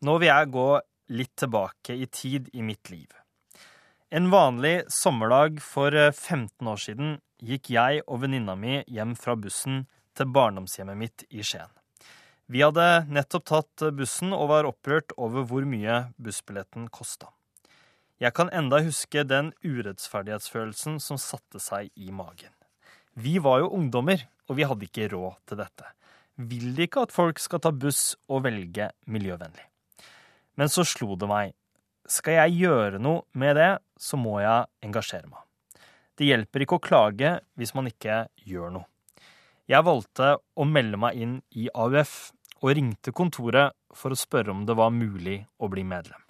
[0.01, 0.67] Nå vil jeg gå
[1.13, 3.13] litt tilbake i tid i mitt liv.
[4.09, 9.35] En vanlig sommerdag for 15 eh, år siden gikk jeg og venninna mi hjem fra
[9.37, 9.83] bussen
[10.17, 11.69] til barndomshjemmet mitt i Skien.
[12.47, 17.27] Vi hadde nettopp tatt bussen og var opprørt over hvor mye bussbilletten kosta.
[18.23, 22.53] Jeg kan enda huske den urettferdighetsfølelsen som satte seg i magen.
[23.19, 25.91] Vi var jo ungdommer, og vi hadde ikke råd til dette.
[26.37, 29.67] Vil de ikke at folk skal ta buss og velge miljøvennlig?
[30.55, 31.53] Men så slo det meg.
[32.07, 35.43] Skal jeg gjøre noe med det, så må jeg engasjere meg.
[36.17, 38.87] Det hjelper ikke å klage hvis man ikke gjør noe.
[39.67, 42.31] Jeg valgte å melde meg inn i AUF,
[42.61, 46.21] og ringte kontoret for å spørre om det var mulig å bli medlem.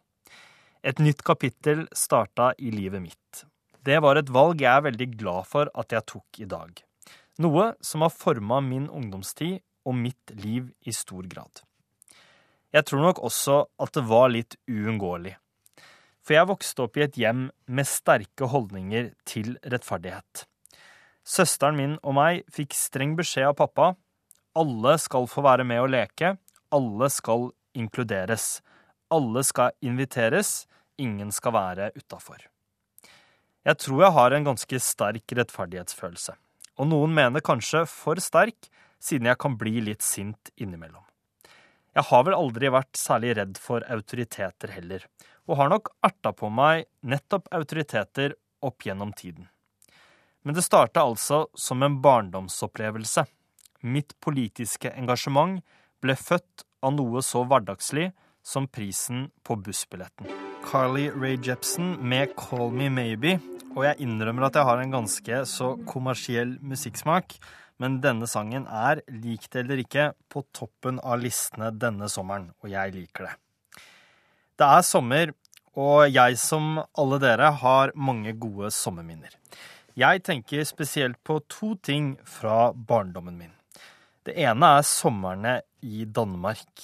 [0.84, 3.46] Et nytt kapittel starta i livet mitt.
[3.84, 6.72] Det var et valg jeg er veldig glad for at jeg tok i dag.
[7.44, 11.64] Noe som har forma min ungdomstid og mitt liv i stor grad.
[12.76, 15.38] Jeg tror nok også at det var litt uunngåelig.
[16.28, 20.44] For jeg vokste opp i et hjem med sterke holdninger til rettferdighet.
[21.28, 23.94] Søsteren min og meg fikk streng beskjed av pappa.
[24.58, 26.34] Alle skal få være med å leke.
[26.74, 28.58] Alle skal inkluderes.
[29.14, 30.66] Alle skal inviteres,
[31.00, 32.42] ingen skal være utafor.
[33.68, 36.34] Jeg tror jeg har en ganske sterk rettferdighetsfølelse.
[36.78, 41.04] Og noen mener kanskje for sterk, siden jeg kan bli litt sint innimellom.
[41.98, 45.06] Jeg har vel aldri vært særlig redd for autoriteter heller,
[45.50, 49.48] og har nok erta på meg nettopp autoriteter opp gjennom tiden.
[50.46, 53.26] Men det starta altså som en barndomsopplevelse.
[53.82, 55.62] Mitt politiske engasjement
[56.02, 58.12] ble født av noe så hverdagslig
[58.46, 60.30] som prisen på bussbilletten.
[60.68, 63.40] Carly Rae Jepsen med 'Call Me Maybe',
[63.76, 67.38] og jeg innrømmer at jeg har en ganske så kommersiell musikksmak,
[67.80, 72.70] men denne sangen er, lik det eller ikke, på toppen av listene denne sommeren, og
[72.70, 73.36] jeg liker det.
[74.58, 75.34] Det er sommer,
[75.78, 79.30] og jeg som alle dere har mange gode sommerminner.
[79.98, 83.57] Jeg tenker spesielt på to ting fra barndommen min.
[84.28, 85.52] Det ene er somrene
[85.88, 86.82] i Danmark.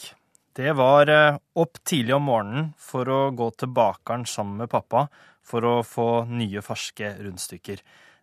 [0.56, 5.10] Det var eh, opp tidlig om morgenen for å gå til bakeren sammen med pappa
[5.44, 7.82] for å få nye, ferske rundstykker.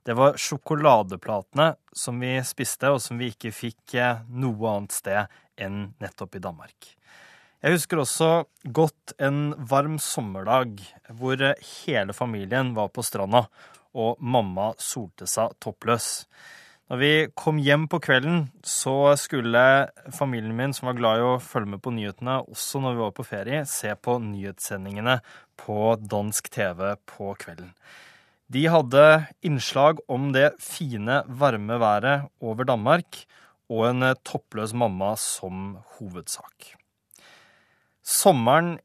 [0.09, 5.37] Det var sjokoladeplatene som vi spiste, og som vi ikke fikk eh, noe annet sted
[5.61, 6.89] enn nettopp i Danmark.
[7.61, 8.31] Jeg husker også
[8.73, 10.81] godt en varm sommerdag
[11.19, 13.45] hvor eh, hele familien var på stranda,
[13.93, 16.09] og mamma solte seg toppløs.
[16.91, 19.61] Når vi kom hjem på kvelden, så skulle
[20.11, 23.13] familien min, som var glad i å følge med på nyhetene, også når vi var
[23.15, 25.21] på ferie, se på nyhetssendingene
[25.61, 27.71] på dansk TV på kvelden.
[28.51, 29.05] De hadde
[29.47, 33.23] innslag om det fine, varme været over Danmark
[33.71, 36.73] og en eh, toppløs mamma som hovedsak.
[38.03, 38.81] Sommeren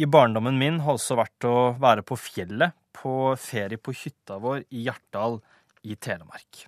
[0.00, 4.64] i barndommen min har også vært å være på fjellet, på ferie på hytta vår
[4.72, 5.42] i Hjartdal
[5.84, 6.64] i Telemark.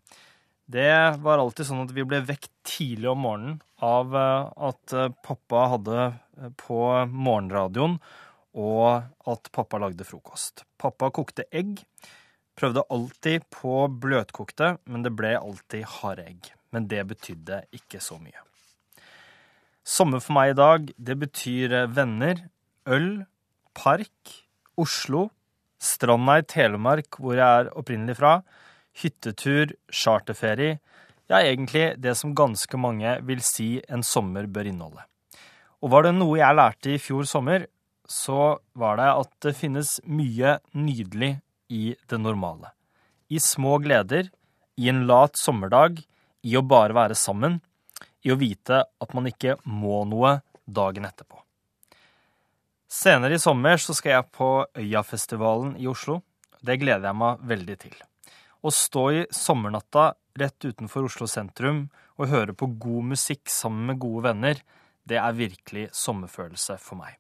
[0.67, 5.13] Det var alltid sånn at vi ble vekt tidlig om morgenen av eh, at eh,
[5.25, 6.07] pappa hadde
[6.61, 8.01] på morgenradioen
[8.57, 10.65] og at pappa lagde frokost.
[10.81, 11.85] Pappa kokte egg.
[12.57, 16.51] Prøvde alltid på bløtkokte, men det ble alltid harde egg.
[16.73, 18.41] Men det betydde ikke så mye.
[19.87, 22.41] Sommer for meg i dag, det betyr venner,
[22.91, 23.27] øl,
[23.77, 24.33] park,
[24.81, 25.29] Oslo,
[25.79, 28.41] stranda i Telemark, hvor jeg er opprinnelig fra,
[29.03, 30.79] hyttetur, charterferie,
[31.27, 35.03] ja, egentlig det som ganske mange vil si en sommer bør inneholde.
[35.83, 37.67] Og var det noe jeg lærte i fjor sommer,
[38.07, 41.37] så var det at det finnes mye nydelig
[41.69, 42.71] i det normale.
[43.29, 44.31] I små gleder,
[44.79, 45.99] i en lat sommerdag,
[46.47, 47.59] i å bare være sammen,
[48.23, 51.41] i å vite at man ikke må noe dagen etterpå.
[52.87, 56.21] Senere i sommer så skal jeg på Øyafestivalen i Oslo.
[56.63, 57.97] Det gleder jeg meg veldig til.
[58.67, 60.09] Å stå i sommernatta
[60.41, 61.85] rett utenfor Oslo sentrum
[62.19, 64.63] og høre på god musikk sammen med gode venner,
[65.07, 67.15] det er virkelig sommerfølelse for meg.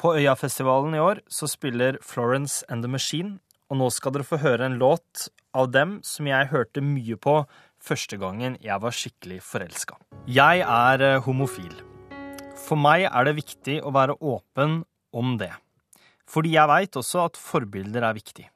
[0.00, 3.36] På Øyafestivalen i år så spiller Florence and the Machine,
[3.68, 7.36] og nå skal dere få høre en låt av dem som jeg hørte mye på
[7.82, 10.00] første gangen jeg var skikkelig forelska.
[10.24, 11.74] Jeg er eh, homofil.
[12.66, 15.52] For meg er det viktig å være åpen om det.
[16.26, 18.48] Fordi jeg veit også at forbilder er viktig.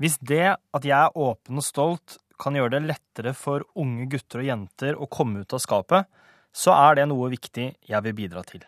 [0.00, 4.40] Hvis det at jeg er åpen og stolt kan gjøre det lettere for unge gutter
[4.40, 6.08] og jenter å komme ut av skapet,
[6.56, 8.64] så er det noe viktig jeg vil bidra til.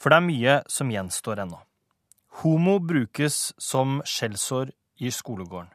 [0.00, 1.60] For det er mye som gjenstår ennå.
[2.40, 4.72] Homo brukes som skjellsår
[5.04, 5.70] i skolegården.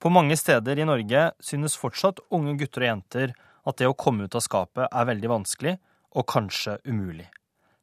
[0.00, 4.28] På mange steder i Norge synes fortsatt unge gutter og jenter at det å komme
[4.28, 5.78] ut av skapet er veldig vanskelig,
[6.14, 7.26] og kanskje umulig.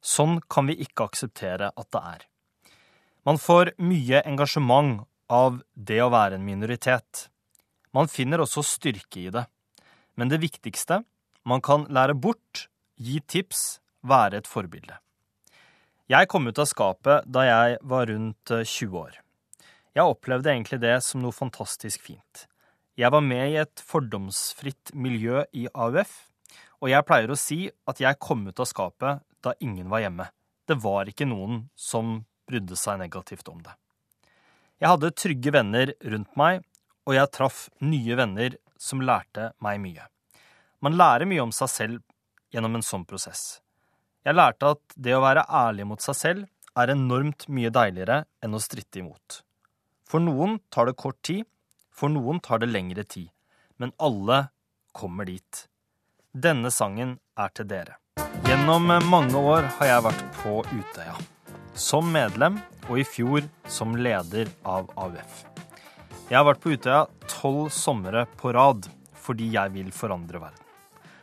[0.01, 2.21] Sånn kan vi ikke akseptere at det er.
[3.27, 7.29] Man får mye engasjement av det å være en minoritet.
[7.95, 9.45] Man finner også styrke i det.
[10.19, 11.01] Men det viktigste
[11.47, 12.67] man kan lære bort,
[12.99, 14.99] gi tips, være et forbilde.
[16.11, 19.13] Jeg kom ut av skapet da jeg var rundt 20 eh, år.
[19.95, 22.45] Jeg opplevde egentlig det som noe fantastisk fint.
[22.99, 26.11] Jeg var med i et fordomsfritt miljø i AUF,
[26.84, 30.27] og jeg pleier å si at jeg kom ut av skapet da ingen var hjemme.
[30.67, 32.19] Det var ikke noen som
[32.49, 33.73] brydde seg negativt om det.
[34.82, 36.63] Jeg hadde trygge venner rundt meg,
[37.05, 40.07] og jeg traff nye venner som lærte meg mye.
[40.82, 41.99] Man lærer mye om seg selv
[42.49, 43.61] gjennom en sånn prosess.
[44.25, 48.57] Jeg lærte at det å være ærlig mot seg selv er enormt mye deiligere enn
[48.57, 49.43] å stritte imot.
[50.09, 51.45] For noen tar det kort tid,
[51.93, 53.29] for noen tar det lengre tid,
[53.77, 54.47] men alle
[54.97, 55.67] kommer dit.
[56.34, 57.99] Denne sangen er til dere.
[58.49, 61.15] Gjennom mange år har jeg vært på Utøya.
[61.74, 62.57] Som medlem,
[62.89, 65.45] og i fjor som leder av AUF.
[66.28, 68.89] Jeg har vært på Utøya tolv somre på rad
[69.22, 70.65] fordi jeg vil forandre verden.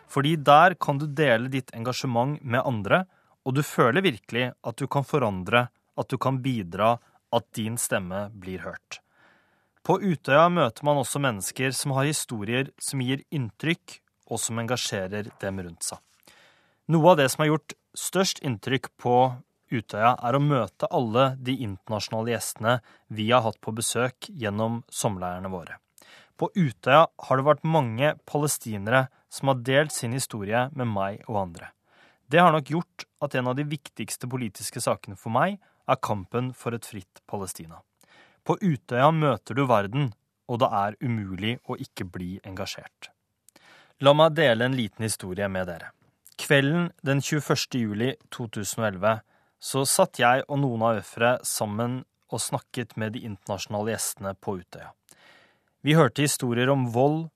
[0.09, 3.03] Fordi der kan du dele ditt engasjement med andre,
[3.45, 5.67] og du føler virkelig at du kan forandre,
[5.99, 6.97] at du kan bidra,
[7.33, 9.03] at din stemme blir hørt.
[9.85, 15.29] På Utøya møter man også mennesker som har historier som gir inntrykk, og som engasjerer
[15.41, 16.01] dem rundt seg.
[16.89, 19.15] Noe av det som har gjort størst inntrykk på
[19.71, 25.51] Utøya, er å møte alle de internasjonale gjestene vi har hatt på besøk gjennom sommerleirene
[25.53, 25.79] våre.
[26.39, 31.43] På Utøya har det vært mange palestinere som har delt sin historie med meg og
[31.43, 31.73] andre.
[32.29, 35.59] Det har nok gjort at en av de viktigste politiske sakene for meg
[35.89, 37.81] er kampen for et fritt Palestina.
[38.45, 40.13] På Utøya møter du verden,
[40.49, 43.11] og det er umulig å ikke bli engasjert.
[44.01, 45.91] La meg dele en liten historie med dere.
[46.39, 47.81] Kvelden den 21.
[47.81, 49.19] juli 2011
[49.59, 54.59] så satt jeg og noen av øfere sammen og snakket med de internasjonale gjestene på
[54.61, 54.93] Utøya.
[55.83, 57.29] Vi hørte historier om vold,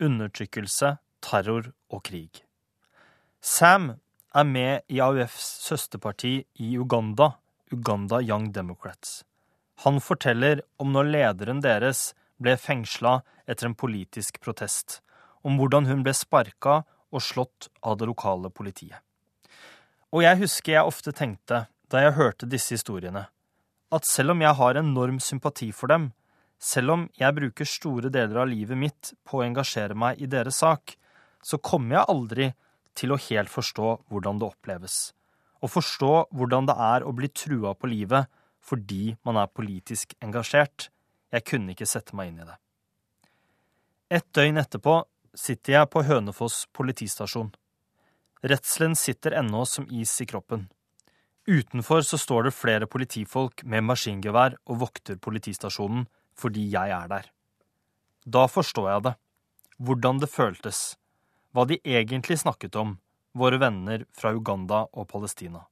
[0.00, 2.42] undertrykkelse, terror og krig.
[3.40, 3.92] Sam
[4.34, 7.34] er med i AUFs søsterparti i Uganda,
[7.72, 9.24] Uganda Young Democrats.
[9.84, 12.10] Han forteller om når lederen deres
[12.40, 15.00] ble fengsla etter en politisk protest,
[15.44, 19.00] om hvordan hun ble sparka og slått av det lokale politiet.
[20.10, 23.28] Og jeg husker jeg ofte tenkte, da jeg hørte disse historiene,
[23.90, 26.10] at selv om jeg har enorm sympati for dem,
[26.60, 30.60] selv om jeg bruker store deler av livet mitt på å engasjere meg i deres
[30.62, 30.96] sak,
[31.42, 32.48] så kommer jeg aldri
[32.98, 34.96] til å helt forstå hvordan det oppleves,
[35.62, 38.28] og forstå hvordan det er å bli trua på livet
[38.60, 40.90] fordi man er politisk engasjert.
[41.32, 42.58] Jeg kunne ikke sette meg inn i det.
[44.10, 44.98] Et døgn etterpå
[45.38, 47.52] sitter jeg på Hønefoss politistasjon.
[48.42, 50.68] Redselen sitter ennå som is i kroppen.
[51.46, 56.06] Utenfor så står det flere politifolk med maskingevær og vokter politistasjonen
[56.40, 57.28] fordi jeg er der.
[58.24, 59.14] Da forstår jeg det,
[59.80, 60.80] hvordan det føltes
[61.52, 62.98] hva de egentlig snakket om,
[63.34, 65.64] våre venner fra Uganda og Palestina.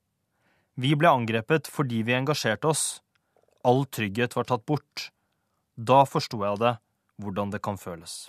[0.79, 3.01] Vi ble angrepet fordi vi engasjerte oss.
[3.67, 5.09] All trygghet var tatt bort.
[5.75, 6.75] Da forsto jeg det,
[7.19, 8.29] hvordan det kan føles.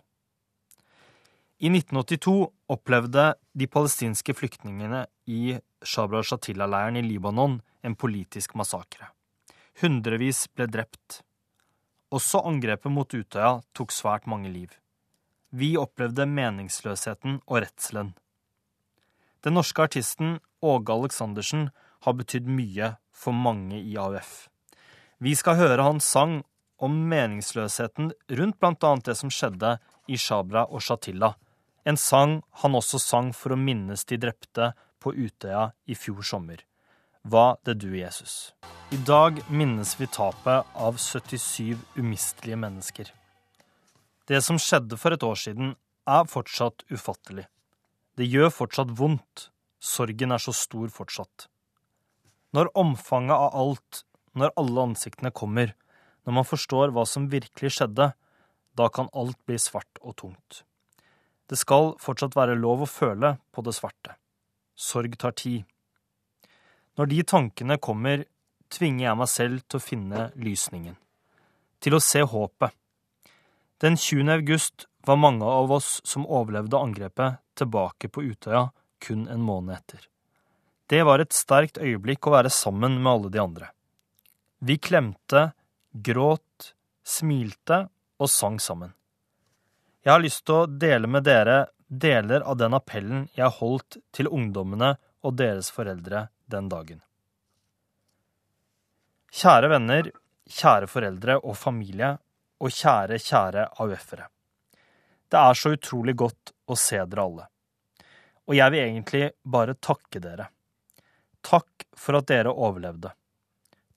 [1.59, 9.09] I 1982 opplevde de palestinske flyktningene i Shabra Shatila-leiren i Libanon en politisk massakre.
[9.81, 11.17] Hundrevis ble drept.
[12.15, 14.71] Også angrepet mot Utøya tok svært mange liv.
[15.51, 18.13] Vi opplevde meningsløsheten og redselen.
[19.43, 21.67] Den norske artisten Åge Aleksandersen
[22.07, 24.47] har betydd mye for mange i AUF.
[25.19, 26.39] Vi skal høre hans sang
[26.79, 29.75] om meningsløsheten rundt annet det som skjedde
[30.07, 31.33] i Shabra og Shatilla,
[31.89, 36.61] en sang han også sang for å minnes de drepte på Utøya i fjor sommer.
[37.25, 38.53] Hva det du, Jesus?
[38.93, 43.09] I dag minnes vi tapet av 77 umistelige mennesker.
[44.29, 45.73] Det som skjedde for et år siden,
[46.09, 47.47] er fortsatt ufattelig.
[48.17, 49.49] Det gjør fortsatt vondt.
[49.79, 51.47] Sorgen er så stor fortsatt.
[52.53, 54.03] Når omfanget av alt,
[54.37, 55.73] når alle ansiktene kommer,
[56.25, 58.11] når man forstår hva som virkelig skjedde,
[58.77, 60.63] da kan alt bli svart og tungt.
[61.49, 64.15] Det skal fortsatt være lov å føle på det svarte.
[64.77, 65.65] Sorg tar tid.
[66.99, 68.25] Når de tankene kommer,
[68.69, 70.97] tvinger jeg meg selv til å finne lysningen.
[71.81, 72.75] Til å se håpet.
[73.81, 74.29] Den 20.
[74.35, 78.69] august var mange av oss som overlevde angrepet, tilbake på Utøya
[79.03, 80.05] kun en måned etter.
[80.89, 83.71] Det var et sterkt øyeblikk å være sammen med alle de andre.
[84.59, 85.51] Vi klemte,
[85.93, 86.73] gråt,
[87.03, 87.85] smilte
[88.19, 88.91] og sang sammen.
[90.01, 94.29] Jeg har lyst til å dele med dere deler av den appellen jeg holdt til
[94.31, 94.93] ungdommene
[95.25, 97.01] og deres foreldre den dagen.
[99.29, 100.09] Kjære venner,
[100.49, 102.13] kjære foreldre og familie
[102.59, 104.27] og kjære, kjære AUF-ere.
[105.29, 107.47] Det er så utrolig godt å se dere alle.
[108.49, 110.47] Og jeg vil egentlig bare takke dere.
[111.45, 113.11] Takk for at dere overlevde.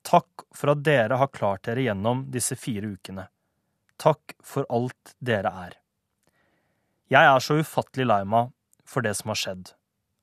[0.02, 3.28] Takk for at dere har klart dere gjennom disse fire ukene.
[3.96, 5.78] Takk for alt dere er.
[7.12, 8.52] Jeg er så ufattelig lei meg
[8.88, 9.72] for det som har skjedd,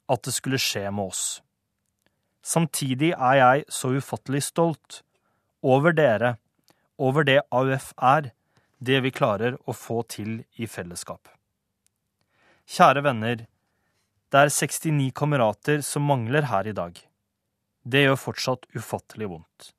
[0.10, 1.24] at det skulle skje med oss.
[2.42, 5.02] Samtidig er jeg så ufattelig stolt
[5.62, 6.38] over dere
[6.98, 8.32] over det AUF er,
[8.80, 11.30] det vi klarer å få til i fellesskap.
[12.70, 13.44] Kjære venner,
[14.30, 16.98] det er 69 kamerater som mangler her i dag.
[17.84, 19.70] Det gjør fortsatt ufattelig vondt.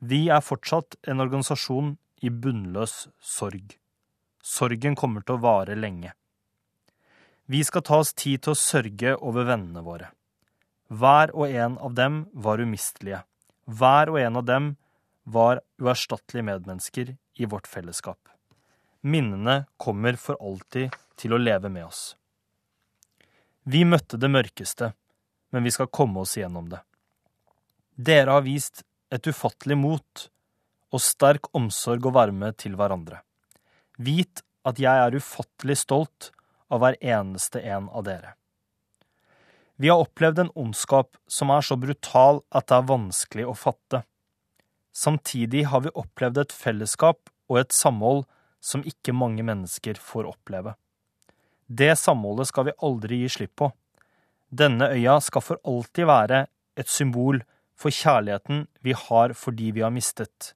[0.00, 3.76] Vi er fortsatt en organisasjon i bunnløs sorg.
[4.40, 6.14] Sorgen kommer til å vare lenge.
[7.50, 10.12] Vi skal ta oss tid til å sørge over vennene våre.
[10.86, 13.24] Hver og en av dem var umistelige.
[13.66, 14.68] Hver og en av dem
[15.26, 17.10] var uerstattelige medmennesker
[17.42, 18.20] i vårt fellesskap.
[19.02, 22.14] Minnene kommer for alltid til å leve med oss.
[23.66, 24.92] Vi møtte det mørkeste,
[25.50, 26.84] men vi skal komme oss igjennom det.
[27.98, 30.28] Dere har vist et ufattelig mot
[30.94, 33.24] og sterk omsorg og varme til hverandre.
[33.98, 36.36] Vit at jeg er ufattelig stolt
[36.70, 38.34] av hver eneste en av dere.
[39.80, 44.02] Vi har opplevd en ondskap som er så brutal at det er vanskelig å fatte.
[44.92, 48.26] Samtidig har vi opplevd et fellesskap og et samhold
[48.60, 50.74] som ikke mange mennesker får oppleve.
[51.66, 53.70] Det samholdet skal vi aldri gi slipp på.
[54.50, 56.44] Denne øya skal for alltid være
[56.76, 57.40] et symbol
[57.78, 60.52] for kjærligheten vi har for de vi har mistet.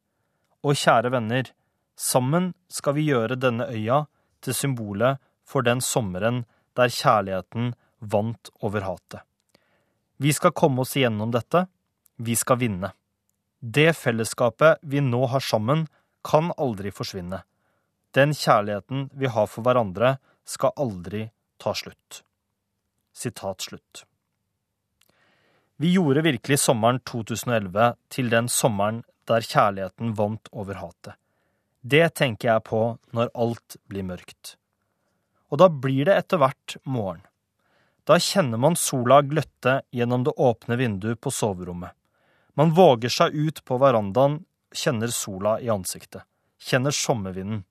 [0.66, 1.48] Og kjære venner,
[1.96, 4.04] sammen skal vi gjøre denne øya
[4.44, 6.44] til symbolet for den sommeren
[6.76, 9.22] der kjærligheten vant over hatet.
[10.16, 11.66] Vi skal komme oss igjennom dette.
[12.16, 12.92] Vi skal vinne.
[13.60, 15.86] Det fellesskapet vi nå har sammen,
[16.24, 17.42] kan aldri forsvinne.
[18.14, 21.26] Den kjærligheten vi har for hverandre, skal aldri
[21.58, 22.20] ta slutt.
[23.16, 24.04] Sitat slutt.
[25.76, 31.16] Vi gjorde virkelig sommeren 2011 til den sommeren der kjærligheten vant over hatet.
[31.80, 32.82] Det tenker jeg på
[33.16, 34.54] når alt blir mørkt.
[35.52, 37.22] Og da blir det etter hvert morgen.
[38.04, 41.92] Da kjenner man sola gløtte gjennom det åpne vinduet på soverommet.
[42.54, 44.42] Man våger seg ut på verandaen,
[44.74, 46.22] kjenner sola i ansiktet,
[46.60, 47.64] kjenner sommervinden,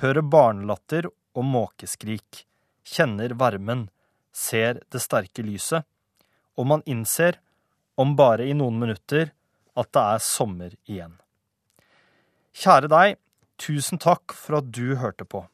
[0.00, 2.44] hører barnelatter og måkeskrik,
[2.84, 3.88] kjenner varmen,
[4.32, 5.84] ser det sterke lyset,
[6.56, 7.38] og man innser,
[7.96, 9.32] om bare i noen minutter,
[9.76, 11.18] at det er sommer igjen.
[12.56, 13.18] Kjære deg,
[13.60, 15.44] tusen takk for at du hørte på.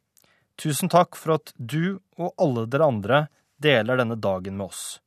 [0.59, 3.19] Tusen takk for at du og alle dere andre
[3.63, 4.99] deler denne dagen med oss.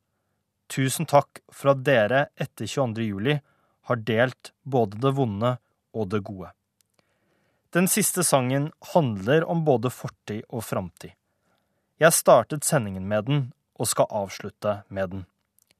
[0.72, 3.04] Tusen takk for at dere etter 22.
[3.04, 3.36] juli
[3.88, 5.56] har delt både det vonde
[5.92, 6.52] og det gode.
[7.72, 11.12] Den siste sangen handler om både fortid og framtid.
[12.00, 13.42] Jeg startet sendingen med den,
[13.80, 15.24] og skal avslutte med den.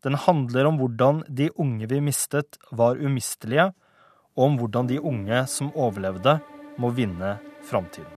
[0.03, 3.70] Den handler om hvordan de unge vi mistet, var umistelige,
[4.37, 6.41] og om hvordan de unge som overlevde,
[6.81, 7.37] må vinne
[7.68, 8.11] framtiden.